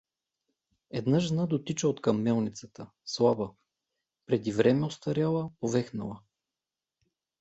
[0.99, 3.49] Една жена дотича откъм мелницата, слаба,
[4.27, 6.19] преди време остаряла, повехнала.